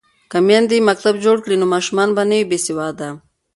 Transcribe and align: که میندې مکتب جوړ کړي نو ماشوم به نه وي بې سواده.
که 0.31 0.37
میندې 0.47 0.77
مکتب 0.89 1.15
جوړ 1.25 1.37
کړي 1.43 1.55
نو 1.61 1.65
ماشوم 1.73 2.09
به 2.15 2.23
نه 2.29 2.35
وي 2.37 2.43
بې 2.49 2.59
سواده. 2.65 3.09